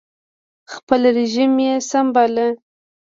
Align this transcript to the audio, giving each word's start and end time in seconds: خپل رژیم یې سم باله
خپل 0.73 1.01
رژیم 1.17 1.53
یې 1.65 1.73
سم 1.89 2.05
باله 2.15 2.47